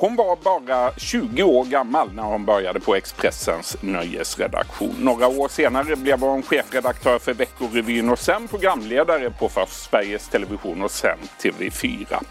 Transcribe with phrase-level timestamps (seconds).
[0.00, 4.94] Hon var bara 20 år gammal när hon började på Expressens nöjesredaktion.
[4.98, 10.82] Några år senare blev hon chefredaktör för Veckorevyn och sen programledare på först Sveriges Television
[10.82, 12.22] och sen TV4.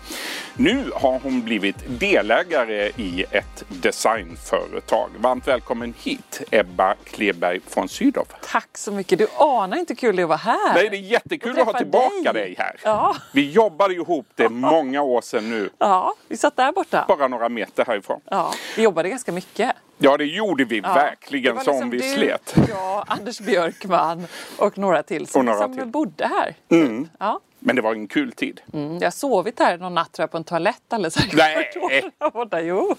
[0.53, 5.09] Nu har hon blivit delägare i ett designföretag.
[5.17, 8.27] Varmt välkommen hit Ebba Kleberg von Sydow.
[8.51, 9.19] Tack så mycket.
[9.19, 10.73] Du anar inte kul det är att vara här.
[10.73, 12.79] Nej, det är jättekul att ha tillbaka dig, dig här.
[12.83, 13.15] Ja.
[13.33, 15.69] Vi jobbade ihop det många år sedan nu.
[15.77, 17.05] Ja, vi satt där borta.
[17.07, 18.21] Bara några meter härifrån.
[18.25, 19.75] Ja, vi jobbade ganska mycket.
[19.97, 20.93] Ja, det gjorde vi ja.
[20.93, 22.55] verkligen det som liksom vi du, slet.
[22.69, 24.27] Jag, Anders Björkman
[24.57, 25.85] och några till som, några som till.
[25.85, 26.55] bodde här.
[26.69, 27.09] Mm.
[27.19, 27.39] Ja.
[27.59, 28.61] Men det var en kul tid.
[28.73, 31.33] Mm, jag har sovit här någon natt jag, på en toalett alldeles säkert.
[31.33, 32.11] Nej!
[32.33, 32.95] Borta, jo.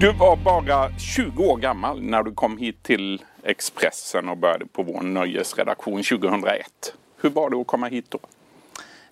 [0.00, 4.82] Du var bara 20 år gammal när du kom hit till Expressen och började på
[4.82, 6.94] vår nöjesredaktion 2001.
[7.16, 8.18] Hur var det att komma hit då?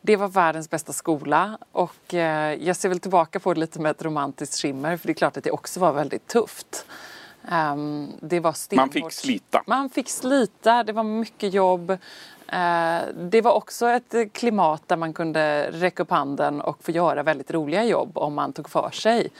[0.00, 3.90] Det var världens bästa skola och eh, jag ser väl tillbaka på det lite med
[3.90, 6.86] ett romantiskt skimmer för det är klart att det också var väldigt tufft.
[7.52, 9.62] Um, det var Man fick slita.
[9.66, 11.90] Man fick slita, det var mycket jobb.
[11.90, 11.98] Uh,
[13.30, 17.50] det var också ett klimat där man kunde räcka upp handen och få göra väldigt
[17.50, 19.30] roliga jobb om man tog för sig.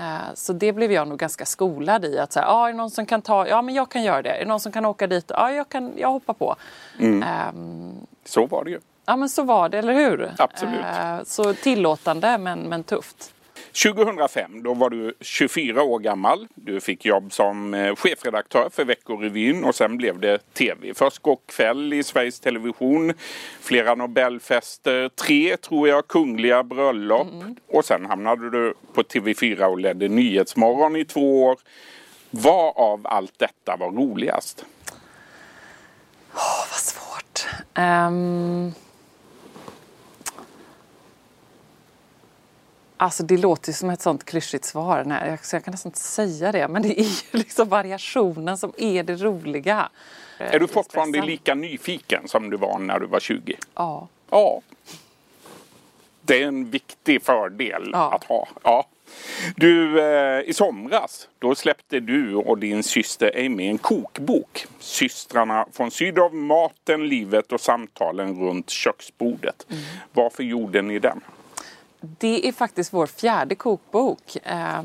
[0.00, 2.90] Uh, så det blev jag nog ganska skolad i att säga, ah, är det någon
[2.90, 4.30] som kan ta, ja men jag kan göra det.
[4.30, 6.56] Är det någon som kan åka dit, ja ah, jag kan, jag hoppar på.
[6.98, 7.24] Mm.
[7.54, 8.80] Um, så var det ju.
[9.06, 10.32] Ja men så var det, eller hur?
[10.38, 10.80] Absolut.
[10.80, 13.34] Uh, så tillåtande men, men tufft.
[13.72, 16.48] 2005 då var du 24 år gammal.
[16.54, 20.94] Du fick jobb som chefredaktör för Veckorevyn och sen blev det tv.
[20.94, 23.12] Först Går kväll i Sveriges Television,
[23.60, 27.56] flera Nobelfester, tre tror jag kungliga bröllop mm.
[27.68, 31.58] och sen hamnade du på TV4 och ledde Nyhetsmorgon i två år.
[32.30, 34.64] Vad av allt detta var roligast?
[36.34, 37.46] Oh, vad svårt.
[37.78, 38.74] Um...
[43.00, 45.04] Alltså det låter som ett sånt klyschigt svar.
[45.06, 46.68] Nej, så jag kan nästan inte säga det.
[46.68, 49.88] Men det är ju liksom variationen som är det roliga.
[50.38, 53.56] Är du fortfarande lika nyfiken som du var när du var 20?
[53.74, 54.08] Ja.
[54.30, 54.60] Ja.
[56.22, 58.12] Det är en viktig fördel ja.
[58.14, 58.48] att ha.
[58.62, 58.86] Ja.
[59.56, 64.66] Du, eh, i somras då släppte du och din syster Amy en kokbok.
[64.78, 69.66] Systrarna från Sydow, maten, livet och samtalen runt köksbordet.
[69.70, 69.82] Mm.
[70.12, 71.20] Varför gjorde ni den?
[72.00, 74.36] Det är faktiskt vår fjärde kokbok.
[74.42, 74.82] Eh,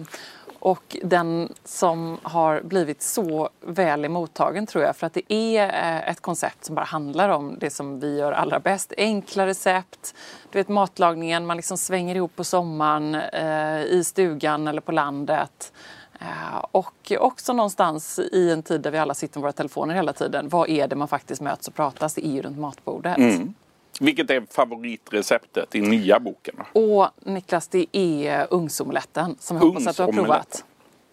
[0.65, 6.09] och den som har blivit så väl emottagen tror jag för att det är eh,
[6.09, 8.93] ett koncept som bara handlar om det som vi gör allra bäst.
[8.97, 10.15] Enkla recept,
[10.51, 15.73] du vet matlagningen man liksom svänger ihop på sommaren eh, i stugan eller på landet.
[16.19, 20.13] Eh, och också någonstans i en tid där vi alla sitter med våra telefoner hela
[20.13, 20.49] tiden.
[20.49, 22.13] Vad är det man faktiskt möts och pratas?
[22.13, 23.17] Det är ju runt matbordet.
[23.17, 23.53] Mm.
[24.00, 26.56] Vilket är favoritreceptet i nya boken?
[26.73, 30.63] Och Niklas, det är ugnsomeletten som jag hoppas att du har provat.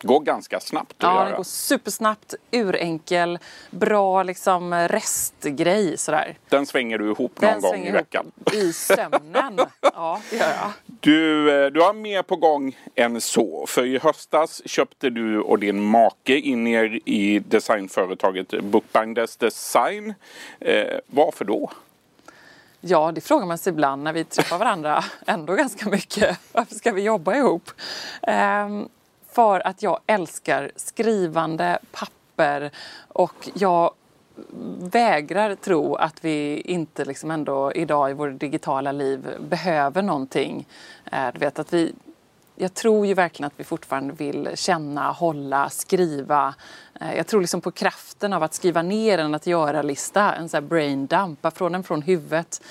[0.05, 1.25] Går ganska snabbt att Ja, göra.
[1.29, 3.39] den går supersnabbt, urenkel,
[3.71, 6.39] bra liksom restgrej sådär.
[6.49, 8.33] Den svänger du ihop någon den gång i veckan?
[8.53, 9.59] i sömnen.
[9.81, 10.71] ja, det gör jag.
[11.01, 13.65] Du, eh, du har mer på gång än så.
[13.69, 20.15] För i höstas köpte du och din make in er i designföretaget Bookbinders Design.
[20.61, 21.71] Eh, varför då?
[22.85, 26.39] Ja, det frågar man sig ibland när vi träffar varandra ändå ganska mycket.
[26.53, 27.71] Varför ska vi jobba ihop?
[28.23, 28.89] Ehm,
[29.33, 32.71] för att jag älskar skrivande, papper
[33.09, 33.95] och jag
[34.79, 40.67] vägrar tro att vi inte liksom ändå idag i vårt digitala liv behöver någonting.
[41.13, 41.95] Ehm, du vet att vi
[42.57, 46.55] jag tror ju verkligen att vi fortfarande vill känna, hålla, skriva.
[47.17, 50.69] Jag tror liksom på kraften av att skriva ner en att göra-lista, en sån här
[50.69, 52.63] brain dump, från den från huvudet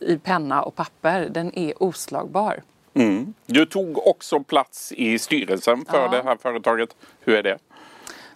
[0.00, 1.28] i penna och papper.
[1.30, 2.62] Den är oslagbar.
[2.94, 3.34] Mm.
[3.46, 6.08] Du tog också plats i styrelsen för Ja.
[6.08, 6.96] det här företaget.
[7.20, 7.58] Hur är det?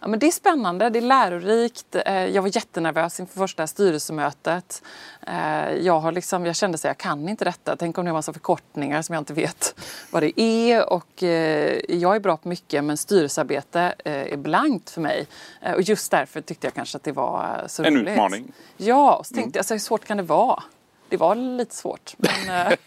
[0.00, 1.96] Ja, men det är spännande, det är lärorikt.
[2.06, 4.82] Eh, Jag var jättenervös inför första styrelsemötet.
[5.26, 7.76] Eh, Jag, har liksom, jag kände att jag kan inte detta.
[7.76, 9.74] Tänk om det är en massa förkortningar som jag inte vet
[10.10, 10.92] vad det är.
[10.92, 15.26] Och eh, jag är bra på mycket men styrelsearbete är blankt för mig.
[15.74, 18.08] Och just därför tyckte jag kanske att det var så En roligt.
[18.08, 18.52] utmaning.
[18.76, 20.62] Ja, och så tänkte jag, alltså, hur svårt kan det vara?
[21.08, 22.14] Det var lite svårt.
[22.16, 22.78] Men, eh,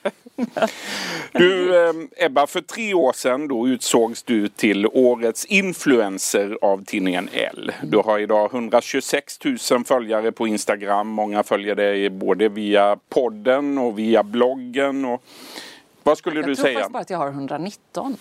[1.32, 7.30] Du eh, Ebba, för tre år sedan då utsågs du till årets influencer av tidningen
[7.34, 7.72] L.
[7.84, 9.40] Du har idag 126
[9.72, 11.08] 000 följare på Instagram.
[11.08, 15.06] Många följer dig både via podden och via bloggen.
[15.06, 15.24] Och...
[16.04, 16.74] Vad skulle jag du tror säga?
[16.74, 18.18] faktiskt bara att jag har 119.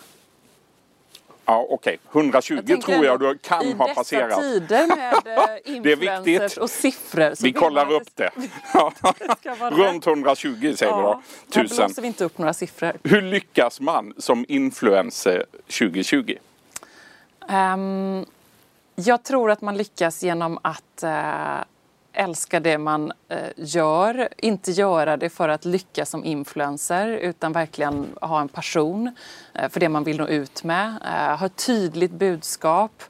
[1.44, 1.98] Ja, okej.
[2.12, 4.40] 120 tänker tror jag du kan I ha dessa passerat.
[4.40, 6.02] tider med eh, Det är viktigt.
[6.28, 7.42] influencers och siffror.
[7.42, 8.30] Vi kollar upp det.
[8.74, 8.92] Ja.
[9.60, 11.08] vara Runt 120 säger vi då.
[11.08, 11.22] Ja,
[11.54, 11.76] här Tusen.
[11.86, 12.92] blåser vi inte upp några siffror.
[13.02, 16.34] Hur lyckas man som influencer 2020?
[17.48, 18.24] Ehm,
[18.94, 21.58] jag tror att man lyckas genom att eh,
[22.12, 24.28] älska det man eh, gör.
[24.36, 29.16] Inte göra det för att lyckas som influencer utan verkligen ha en passion
[29.54, 30.94] eh, för det man vill nå ut med.
[31.04, 33.02] Eh, ha ett tydligt budskap.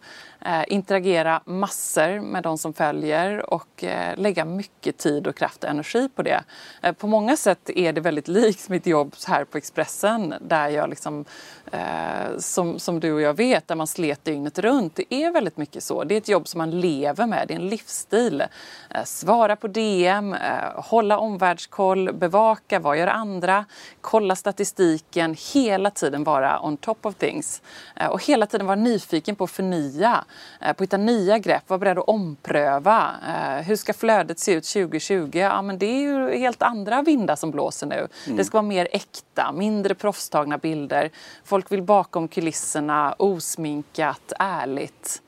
[0.45, 5.71] Eh, interagera massor med de som följer och eh, lägga mycket tid och kraft och
[5.71, 6.43] energi på det.
[6.83, 10.91] Eh, på många sätt är det väldigt likt mitt jobb här på Expressen där jag
[10.91, 11.25] liksom,
[11.73, 14.97] eh, som, som du och jag vet, där man slet dygnet runt.
[14.97, 16.05] Det är väldigt mycket så.
[16.05, 18.41] Det är ett jobb som man lever med, det är en livsstil.
[18.91, 20.41] Eh, svara på DM, eh,
[20.75, 23.65] hålla omvärldskoll, bevaka, vad gör andra,
[24.01, 27.63] kolla statistiken, hela tiden vara on top of things.
[27.97, 30.25] Eh, och hela tiden vara nyfiken på att förnya,
[30.61, 33.11] på att hitta nya grepp, vara beredd att ompröva.
[33.29, 35.31] Eh, hur ska flödet se ut 2020?
[35.33, 38.09] Ja, men det är ju helt andra vindar som blåser nu.
[38.37, 41.11] Det ska vara mer äkta, mindre proffstagna bilder.
[41.45, 45.23] Folk vill bakom kulisserna, osminkat, ärligt.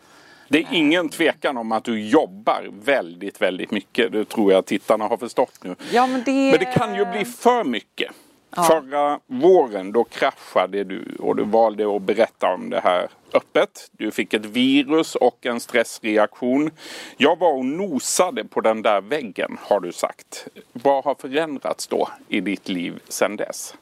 [0.48, 4.12] Det är ingen tvekan om att du jobbar väldigt, väldigt mycket.
[4.12, 5.76] Det tror jag tittarna har förstått nu.
[5.92, 6.50] Ja, men, det...
[6.50, 8.10] Men det kan ju bli för mycket.
[8.56, 13.90] Förra våren då kraschade du och du valde att berätta om det här öppet.
[13.92, 16.70] Du fick ett virus och en stressreaktion.
[17.16, 20.46] Jag var och nosade på den där väggen har du sagt.
[20.72, 23.74] Vad har förändrats då i ditt liv sedan dess?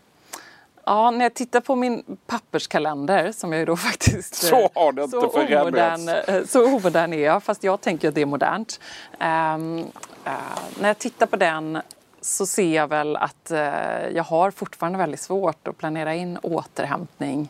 [0.85, 4.35] Ja, när jag tittar på min papperskalender som jag ju då faktiskt...
[4.35, 6.09] Så eh, har det inte så förändrats.
[6.09, 8.81] omodern, eh, så omodern är jag, fast jag tänker att det är modernt.
[9.19, 9.79] Ehm,
[10.25, 10.33] eh,
[10.81, 11.79] när jag tittar på den
[12.21, 17.49] så ser jag väl att eh, jag har fortfarande väldigt svårt att planera in återhämtning.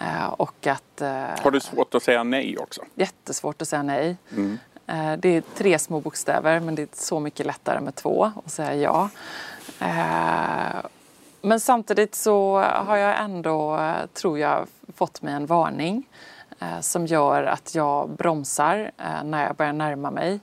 [0.00, 1.00] Eh, och att...
[1.00, 2.82] eh, Har du svårt att säga nej också?
[2.94, 4.16] Jättesvårt att säga nej.
[4.36, 4.58] Mm.
[5.18, 8.74] Det är tre små bokstäver men det är så mycket lättare med två att säga
[8.74, 9.08] ja.
[11.42, 13.80] Men samtidigt så har jag ändå,
[14.14, 14.66] tror jag,
[14.96, 16.08] fått mig en varning
[16.80, 18.90] som gör att jag bromsar
[19.24, 20.40] när jag börjar närma mig.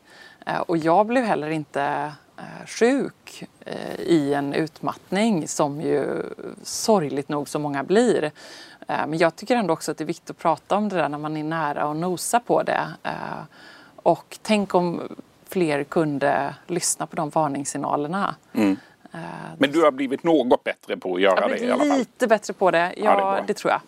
[0.67, 2.11] Och jag blev heller inte
[2.65, 6.23] sjuk eh, i en utmattning som ju
[6.63, 8.23] sorgligt nog så många blir.
[8.87, 11.09] Eh, Men jag tycker ändå också att det är viktigt att prata om det där
[11.09, 12.87] när man är nära och nosa på det.
[13.03, 13.11] Eh,
[13.95, 15.01] Och tänk om
[15.49, 18.35] fler kunde lyssna på de varningssignalerna.
[18.53, 18.71] Eh,
[19.57, 21.97] Men du har blivit något bättre på att göra Jag det i alla fall.
[21.97, 22.93] lite bättre på det.
[22.97, 23.81] Ja, Ja, det det, tror jag.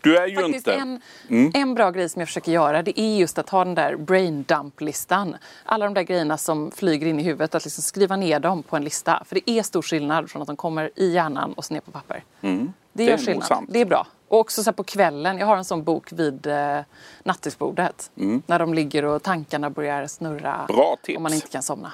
[0.00, 0.72] Du är ju Faktiskt inte...
[0.72, 1.00] Mm.
[1.28, 3.96] en, en bra grej som jag försöker göra det är just att ha den där
[3.96, 5.36] brain dump-listan.
[5.64, 8.76] Alla de där grejerna som flyger in i huvudet, att liksom skriva ner dem på
[8.76, 9.22] en lista.
[9.26, 11.90] För det är stor skillnad från att de kommer i hjärnan och så ner på
[11.90, 12.22] papper.
[12.40, 12.72] Det, Mm.
[12.92, 13.44] Det gör är nog skillnad.
[13.44, 13.68] sant.
[13.72, 14.06] Det är bra.
[14.28, 16.78] Och också så på kvällen, jag har en sån bok vid eh,
[17.22, 18.10] nattduksbordet.
[18.46, 20.54] När de ligger och tankarna börjar snurra.
[20.54, 20.66] Mm.
[20.66, 21.16] Bra tips.
[21.16, 21.92] Och man inte kan somna.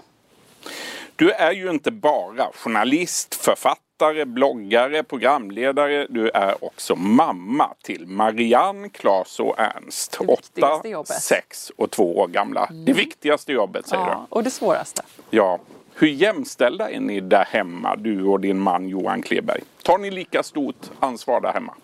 [1.17, 3.79] Du är ju inte bara journalist, författare,
[4.27, 6.07] bloggare, programledare.
[6.11, 10.17] Du är också mamma till Marianne, Claes och Ernst.
[10.21, 11.11] Det viktigaste Åtta, jobbet.
[11.11, 11.21] Mm.
[11.21, 12.69] sex och två år gamla.
[12.87, 15.03] Det viktigaste jobbet säger Ja, och det svåraste.
[15.31, 15.37] du.
[15.37, 15.59] Ja.
[15.95, 19.61] Hur jämställda är ni där hemma, du och din man Johan Kleberg?
[19.83, 21.75] Tar ni lika stort ansvar där hemma?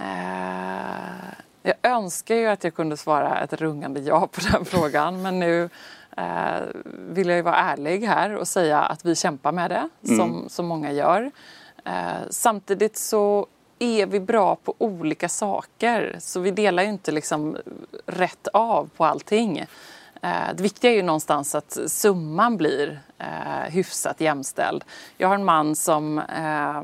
[0.00, 5.40] Eh, jag önskar ju att jag kunde svara ett rungande ja på den frågan men
[5.40, 5.68] nu
[6.16, 10.44] eh, vill jag ju vara ärlig här och säga att vi kämpar med det som,
[10.48, 11.30] som många gör.
[11.84, 13.46] Eh, samtidigt så
[13.78, 17.56] är vi bra på olika saker så vi delar ju inte liksom
[18.06, 19.58] rätt av på allting.
[20.22, 24.84] Eh, Det viktiga är ju någonstans att summan blir eh, hyfsat jämställd.
[25.16, 26.82] Jag har en man som eh,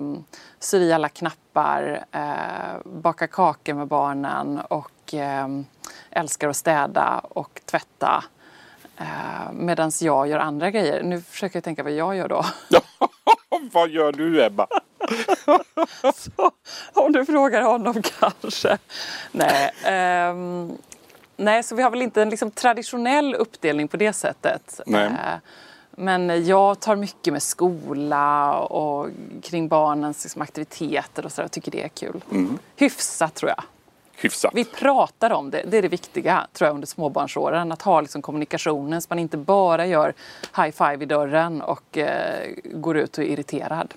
[0.58, 5.48] syr alla knappar, eh, bakar kakor med barnen och eh,
[6.10, 8.24] älskar att städa och tvätta.
[9.00, 11.02] Eh, Medan jag gör andra grejer.
[11.02, 12.44] Nu försöker jag tänka vad jag gör då.
[13.72, 14.66] Vad gör du Ebba?
[16.14, 16.50] Så,
[16.92, 18.78] om du frågar honom kanske.
[19.32, 20.72] Nej, ehm,
[21.36, 24.80] nej, så vi har väl inte en liksom traditionell uppdelning på det sättet.
[24.86, 25.04] Nej.
[25.04, 25.38] Eh,
[25.90, 29.08] men jag tar mycket med skola och
[29.42, 31.40] kring barnens liksom, aktiviteter och så.
[31.40, 32.20] Jag tycker det är kul.
[32.76, 33.62] Hyfsat tror jag.
[34.22, 34.52] Hyfsat.
[34.54, 35.62] Vi pratar om det.
[35.66, 37.72] Det är det viktiga tror jag under småbarnsåren.
[37.72, 40.14] Att ha liksom, kommunikationen så man inte bara gör
[40.56, 43.94] high five i dörren och eh, går ut och är irriterad.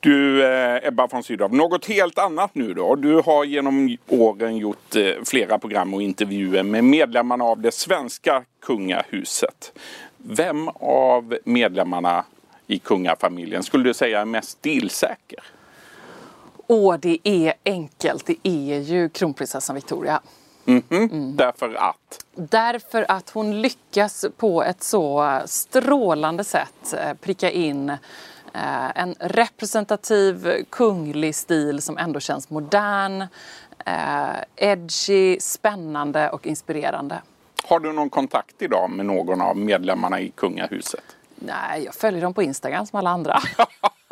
[0.00, 2.94] Du eh, Ebba von Sydow, något helt annat nu då.
[2.94, 8.42] Du har genom åren gjort eh, flera program och intervjuer med medlemmarna av det svenska
[8.62, 9.72] kungahuset.
[10.16, 12.24] Vem av medlemmarna
[12.66, 15.44] i kungafamiljen skulle du säga är mest stilsäker?
[16.66, 18.26] Åh, det är enkelt.
[18.26, 20.20] Det är ju kronprinsessan Victoria.
[20.66, 21.36] Mm.
[21.36, 22.24] Därför att?
[22.34, 27.98] Därför att hon lyckas på ett så strålande sätt eh, pricka in eh,
[29.00, 33.20] en representativ kunglig stil som ändå känns modern,
[33.86, 37.22] eh, edgy, spännande och inspirerande.
[37.64, 41.04] Har du någon kontakt idag med någon av medlemmarna i kungahuset?
[41.36, 43.38] Nej, jag följer dem på Instagram som alla andra.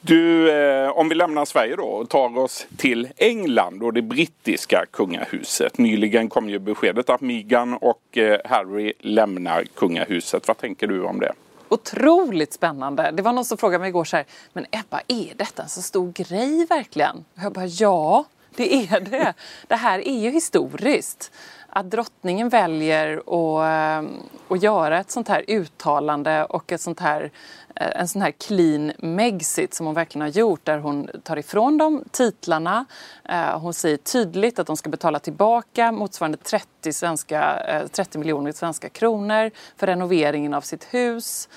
[0.00, 4.84] Du, eh, om vi lämnar Sverige då och tar oss till England och det brittiska
[4.90, 5.78] kungahuset.
[5.78, 10.48] Nyligen kom ju beskedet att Meghan och eh, Harry lämnar kungahuset.
[10.48, 11.32] Vad tänker du om det?
[11.68, 13.10] Otroligt spännande.
[13.10, 15.82] Det var någon som frågade mig igår så här, men Ebba, är detta en så
[15.82, 17.24] stor grej verkligen?
[17.34, 18.24] Jag bara, ja,
[18.56, 19.34] det är det.
[19.66, 21.32] Det här är ju historiskt
[21.74, 24.10] att drottningen väljer att, eh,
[24.48, 27.30] att göra ett sånt här uttalande och ett sånt här,
[27.76, 31.78] eh, en sån här clean Megxit som hon verkligen har gjort där hon tar ifrån
[31.78, 32.84] dem titlarna.
[33.24, 37.62] Eh, hon säger tydligt att de ska betala tillbaka motsvarande 30, svenska,
[37.92, 41.48] 30 miljoner svenska kronor för renoveringen av sitt hus.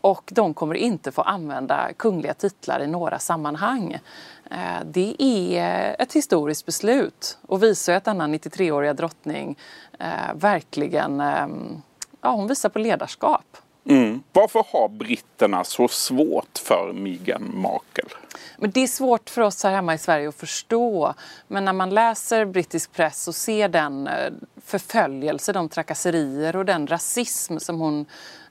[0.00, 3.98] Och de kommer inte få använda kungliga titlar i några sammanhang.
[4.50, 9.58] Eh, det är ett historiskt beslut och visar att denna 93-åriga drottning
[9.98, 11.22] eh, verkligen
[12.20, 13.56] ja, hon visar på ledarskap.
[13.88, 14.22] Mm.
[14.32, 18.10] Varför har britterna så svårt för Meghan Markle?
[18.58, 21.14] Men det är svårt för oss här hemma i Sverige att förstå.
[21.48, 24.32] Men när man läser brittisk press och ser den eh,
[24.64, 28.06] förföljelse, de trakasserier och den rasism som hon eh,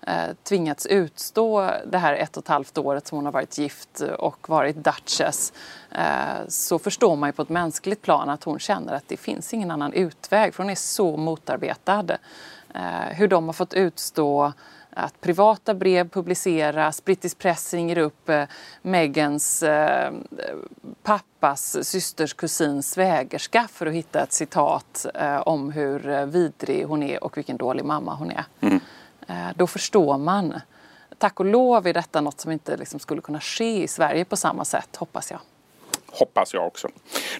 [0.07, 4.01] Eh, tvingats utstå det här ett och ett halvt året som hon har varit gift
[4.19, 5.53] och varit Duchess
[5.91, 9.53] eh, så förstår man ju på ett mänskligt plan att hon känner att det finns
[9.53, 12.05] ingen annan utväg för hon är så motarbetad.
[12.73, 14.53] Eh, hur de har fått utstå
[14.89, 18.43] att privata brev publiceras, brittisk press ringer upp eh,
[18.81, 20.13] Megans eh,
[21.03, 27.23] pappas systers kusins svägerska för att hitta ett citat eh, om hur vidrig hon är
[27.23, 28.43] och vilken dålig mamma hon är.
[28.61, 28.79] Mm.
[29.27, 30.61] Eh, då förstår man.
[31.17, 34.37] Tack och lov är detta något som inte liksom skulle kunna ske i Sverige på
[34.37, 35.39] samma sätt, hoppas jag.
[36.07, 36.87] Hoppas jag också.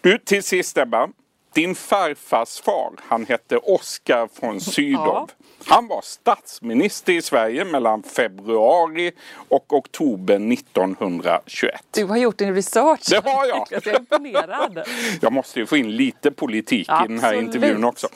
[0.02, 1.10] Du, till sist Ebba.
[1.54, 5.06] Din farfars far, han hette Oskar von Sydow.
[5.08, 5.28] Ja.
[5.66, 9.12] Han var statsminister i Sverige mellan februari
[9.50, 11.82] och oktober 1921.
[11.92, 13.10] Du har gjort din research.
[13.10, 13.68] Det har jag.
[13.72, 14.84] jag är imponerad.
[15.22, 17.12] Jag måste ju få in lite politik Absolut.
[17.12, 18.08] i den här intervjun också.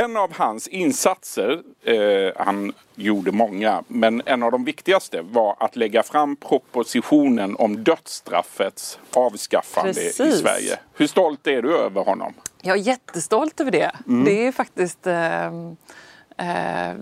[0.00, 5.76] En av hans insatser, eh, han gjorde många, men en av de viktigaste var att
[5.76, 10.20] lägga fram propositionen om dödsstraffets avskaffande Precis.
[10.20, 10.78] i Sverige.
[10.94, 12.34] Hur stolt är du över honom?
[12.62, 13.92] Jag är jättestolt över det.
[14.06, 14.24] Mm.
[14.24, 15.46] Det är faktiskt eh,
[16.36, 16.96] eh,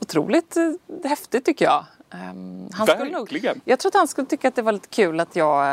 [0.00, 0.72] otroligt eh,
[1.04, 1.84] häftigt tycker jag.
[2.14, 3.12] Um, han Verkligen!
[3.12, 5.64] Nog, jag tror att han skulle tycka att det var lite kul att jag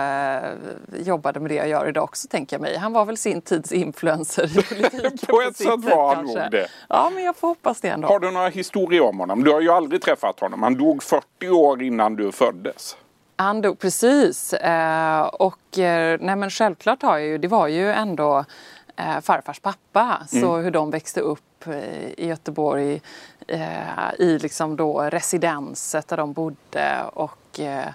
[0.44, 2.77] uh, jobbade med det jag gör idag också, tänker jag mig.
[2.77, 5.17] Han var väl sin tids influencer i politiken.
[5.27, 6.67] på ett sätt var han nog det.
[6.89, 8.08] Ja, men jag får hoppas det ändå.
[8.08, 9.44] Har du några historier om honom?
[9.44, 10.63] Du har ju aldrig träffat honom.
[10.63, 12.98] Han dog 40 år innan du föddes.
[13.36, 14.53] Han dog precis.
[14.53, 18.46] Uh, och uh, nej men självklart har jag ju, det var ju ändå
[19.22, 20.27] farfars pappa.
[20.32, 20.44] Mm.
[20.44, 21.68] Så hur de växte upp
[22.18, 23.01] i Göteborg
[23.48, 27.04] eh, i liksom då residenset där de bodde.
[27.13, 27.88] Och, eh,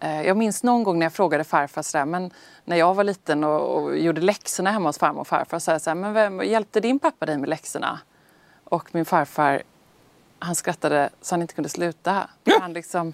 [0.00, 2.30] eh, jag minns någon gång när jag frågade farfar sådär, men
[2.64, 5.94] när jag var liten och, och gjorde läxorna hemma hos farmor och farfar, så här,
[5.94, 8.00] men vem, hjälpte din pappa dig med läxorna?
[8.64, 9.62] Och min farfar,
[10.38, 12.28] han skrattade så han inte kunde sluta.
[12.60, 13.12] Han liksom,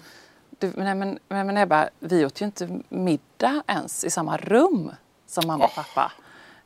[0.49, 4.91] du, nej, men, men Ebba, vi åt ju inte middag ens i samma rum
[5.27, 6.11] som mamma och pappa.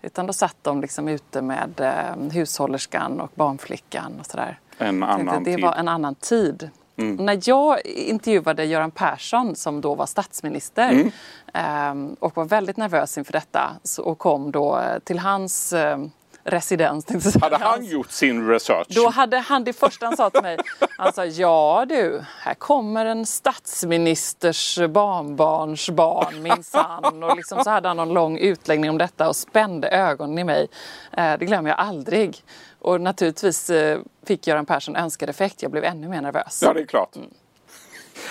[0.03, 4.59] Utan då satt de liksom ute med eh, hushållerskan och barnflickan och sådär.
[4.77, 5.63] En annan det tid.
[5.63, 6.69] var en annan tid.
[6.95, 7.25] Mm.
[7.25, 11.11] När jag intervjuade Göran Persson som då var statsminister
[11.53, 12.07] mm.
[12.09, 15.97] eh, och var väldigt nervös inför detta så, och kom då eh, till hans eh,
[16.43, 17.35] residens.
[17.41, 18.87] Hade han gjort sin research?
[18.89, 20.57] Då hade han det första han sa till mig.
[20.97, 27.23] Han sa ja du, här kommer en statsministers barnbarns barn minsann.
[27.23, 30.67] Och liksom så hade han någon lång utläggning om detta och spände ögonen i mig.
[31.11, 32.43] Eh, det glömmer jag aldrig.
[32.79, 35.61] Och naturligtvis eh, fick Göran Persson önskad effekt.
[35.61, 36.63] Jag blev ännu mer nervös.
[36.65, 37.15] Ja, det är klart.
[37.15, 37.29] Mm.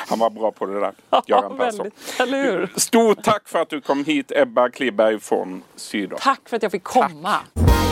[0.09, 0.95] Han var bra på det där,
[1.27, 1.91] Göran Persson.
[2.77, 6.19] Stort tack för att du kom hit, Ebba Kliberg från Sydow.
[6.21, 7.41] Tack för att jag fick komma.
[7.55, 7.92] Tack.